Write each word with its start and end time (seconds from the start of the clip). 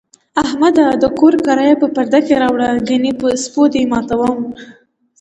احمده! 0.43 0.85
د 1.03 1.05
کور 1.19 1.33
کرایه 1.45 1.75
په 1.81 1.87
پرده 1.95 2.19
کې 2.25 2.33
راوړه، 2.43 2.69
گني 2.89 3.13
په 3.19 3.27
سپو 3.43 3.63
دې 3.73 3.83
ماتوم. 3.91 4.39